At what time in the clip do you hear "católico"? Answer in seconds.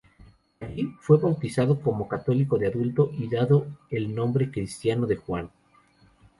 2.07-2.57